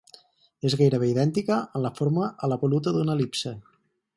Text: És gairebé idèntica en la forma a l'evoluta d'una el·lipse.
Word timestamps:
És 0.69 0.75
gairebé 0.79 1.09
idèntica 1.11 1.57
en 1.79 1.85
la 1.85 1.91
forma 1.99 2.33
a 2.47 2.51
l'evoluta 2.53 2.95
d'una 2.97 3.19
el·lipse. 3.19 3.55